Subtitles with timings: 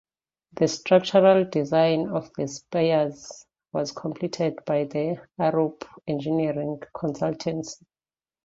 [0.53, 7.83] The structural design of the spires was completed by the Arup engineering consultancy.